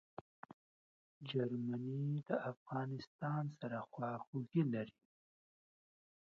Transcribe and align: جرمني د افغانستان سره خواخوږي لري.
جرمني 1.29 2.07
د 2.29 2.31
افغانستان 2.51 3.43
سره 3.59 3.77
خواخوږي 3.91 4.63
لري. 4.73 4.99